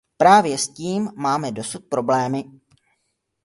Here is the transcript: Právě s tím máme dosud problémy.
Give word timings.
Právě 0.17 0.57
s 0.57 0.67
tím 0.69 1.09
máme 1.15 1.51
dosud 1.51 1.85
problémy. 1.89 2.43